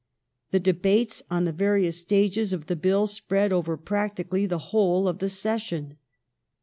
[0.49, 5.19] The debates on the various stages of the Bill spread over practically the whole of
[5.19, 5.97] the session.